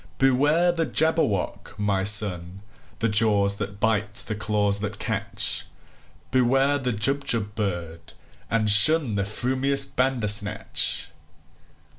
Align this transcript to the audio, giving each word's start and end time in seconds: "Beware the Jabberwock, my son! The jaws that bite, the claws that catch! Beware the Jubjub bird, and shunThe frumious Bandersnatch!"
"Beware 0.17 0.71
the 0.71 0.87
Jabberwock, 0.87 1.75
my 1.77 2.03
son! 2.03 2.63
The 2.97 3.07
jaws 3.07 3.57
that 3.57 3.79
bite, 3.79 4.13
the 4.13 4.33
claws 4.33 4.79
that 4.79 4.97
catch! 4.97 5.67
Beware 6.31 6.79
the 6.79 6.91
Jubjub 6.91 7.53
bird, 7.53 8.13
and 8.49 8.67
shunThe 8.67 9.27
frumious 9.27 9.85
Bandersnatch!" 9.85 11.09